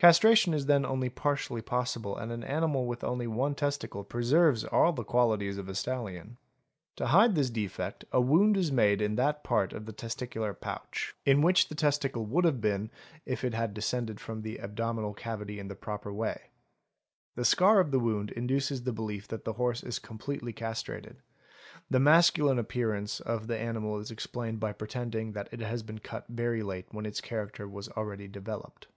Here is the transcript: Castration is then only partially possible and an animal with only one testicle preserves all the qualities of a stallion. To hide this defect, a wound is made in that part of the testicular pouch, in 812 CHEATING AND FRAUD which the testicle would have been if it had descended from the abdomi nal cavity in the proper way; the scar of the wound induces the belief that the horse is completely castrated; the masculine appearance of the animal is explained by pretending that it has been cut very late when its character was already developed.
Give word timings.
Castration 0.00 0.52
is 0.54 0.66
then 0.66 0.84
only 0.84 1.08
partially 1.08 1.62
possible 1.62 2.16
and 2.16 2.32
an 2.32 2.42
animal 2.42 2.84
with 2.84 3.04
only 3.04 3.28
one 3.28 3.54
testicle 3.54 4.02
preserves 4.02 4.64
all 4.64 4.92
the 4.92 5.04
qualities 5.04 5.56
of 5.56 5.68
a 5.68 5.74
stallion. 5.76 6.36
To 6.96 7.06
hide 7.06 7.36
this 7.36 7.48
defect, 7.48 8.04
a 8.10 8.20
wound 8.20 8.56
is 8.56 8.72
made 8.72 9.00
in 9.00 9.14
that 9.14 9.44
part 9.44 9.72
of 9.72 9.86
the 9.86 9.92
testicular 9.92 10.52
pouch, 10.52 11.14
in 11.24 11.38
812 11.38 11.38
CHEATING 11.38 11.38
AND 11.38 11.38
FRAUD 11.38 11.44
which 11.44 11.68
the 11.68 11.74
testicle 11.76 12.26
would 12.26 12.44
have 12.44 12.60
been 12.60 12.90
if 13.24 13.44
it 13.44 13.54
had 13.54 13.72
descended 13.72 14.18
from 14.18 14.42
the 14.42 14.58
abdomi 14.60 14.96
nal 15.02 15.14
cavity 15.14 15.60
in 15.60 15.68
the 15.68 15.76
proper 15.76 16.12
way; 16.12 16.50
the 17.36 17.44
scar 17.44 17.78
of 17.78 17.92
the 17.92 18.00
wound 18.00 18.32
induces 18.32 18.82
the 18.82 18.90
belief 18.92 19.28
that 19.28 19.44
the 19.44 19.52
horse 19.52 19.84
is 19.84 20.00
completely 20.00 20.52
castrated; 20.52 21.18
the 21.88 22.00
masculine 22.00 22.58
appearance 22.58 23.20
of 23.20 23.46
the 23.46 23.56
animal 23.56 23.96
is 24.00 24.10
explained 24.10 24.58
by 24.58 24.72
pretending 24.72 25.30
that 25.34 25.46
it 25.52 25.60
has 25.60 25.84
been 25.84 26.00
cut 26.00 26.26
very 26.28 26.64
late 26.64 26.86
when 26.90 27.06
its 27.06 27.20
character 27.20 27.68
was 27.68 27.88
already 27.90 28.26
developed. 28.26 28.88